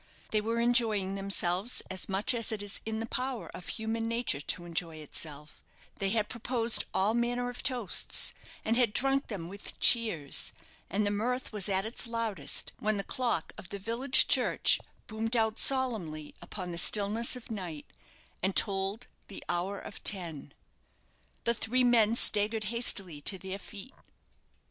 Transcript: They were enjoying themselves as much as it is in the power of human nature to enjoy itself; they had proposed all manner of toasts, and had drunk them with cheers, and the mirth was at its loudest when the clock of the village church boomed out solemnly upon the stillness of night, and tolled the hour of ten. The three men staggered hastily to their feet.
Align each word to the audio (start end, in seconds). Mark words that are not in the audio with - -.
They 0.31 0.41
were 0.41 0.59
enjoying 0.59 1.13
themselves 1.13 1.81
as 1.91 2.09
much 2.09 2.33
as 2.33 2.51
it 2.51 2.63
is 2.63 2.79
in 2.87 2.97
the 2.97 3.05
power 3.05 3.49
of 3.49 3.67
human 3.67 4.07
nature 4.07 4.39
to 4.41 4.65
enjoy 4.65 4.95
itself; 4.95 5.61
they 5.99 6.09
had 6.09 6.27
proposed 6.27 6.85
all 6.91 7.13
manner 7.13 7.51
of 7.51 7.61
toasts, 7.61 8.33
and 8.65 8.75
had 8.75 8.93
drunk 8.93 9.27
them 9.27 9.47
with 9.47 9.79
cheers, 9.79 10.53
and 10.89 11.05
the 11.05 11.11
mirth 11.11 11.53
was 11.53 11.69
at 11.69 11.85
its 11.85 12.07
loudest 12.07 12.73
when 12.79 12.97
the 12.97 13.03
clock 13.03 13.53
of 13.59 13.69
the 13.69 13.77
village 13.77 14.27
church 14.27 14.79
boomed 15.05 15.35
out 15.37 15.59
solemnly 15.59 16.33
upon 16.41 16.71
the 16.71 16.79
stillness 16.79 17.35
of 17.35 17.51
night, 17.51 17.85
and 18.41 18.55
tolled 18.55 19.05
the 19.27 19.43
hour 19.47 19.77
of 19.77 20.03
ten. 20.03 20.51
The 21.43 21.53
three 21.53 21.83
men 21.83 22.15
staggered 22.15 22.63
hastily 22.73 23.21
to 23.21 23.37
their 23.37 23.59
feet. 23.59 23.93